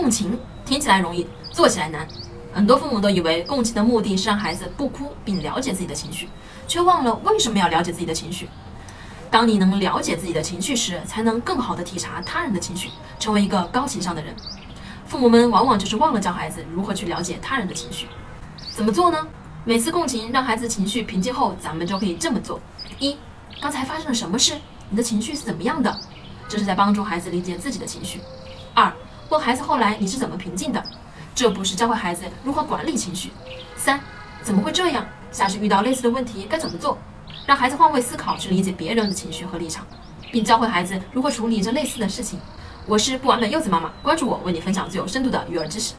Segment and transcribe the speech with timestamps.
[0.00, 2.06] 共情听起来容易，做起来难。
[2.54, 6.28] 很多父母都以为共情的目的是让孩子不哭，并了解自己的情绪，
[6.68, 8.48] 却忘了为什么要了解自己的情绪。
[9.28, 14.32] 当你能了解自己的情绪时，才能更好地体察他人的情绪，成为一个高情商的人。
[15.04, 18.06] 父母们往往就是忘了教孩子如何去了解他人的情绪。
[18.70, 19.26] 怎么做呢？
[19.64, 22.60] 每次共情让孩子情绪平静后，咱们就可以这么做：
[23.00, 23.16] 一，
[23.60, 24.54] 刚才发生了什么事？
[24.90, 25.98] 你的情绪是怎么样的？
[26.48, 28.20] 这是在帮助孩子理解自己的情绪。
[28.74, 28.92] 二，
[29.30, 30.82] 问孩子后来你是怎么平静的？
[31.34, 33.30] 这不是教会孩子如何管理情绪。
[33.76, 34.00] 三，
[34.42, 35.06] 怎么会这样？
[35.30, 36.96] 下次遇到类似的问题该怎么做？
[37.46, 39.86] 让孩子换位思考，去理解别人的情绪和立场，
[40.32, 42.40] 并教会孩子如何处理这类似的事情。
[42.86, 45.92] 我是不完美柚子妈妈，关注我，为你分享最有深度的育儿知识。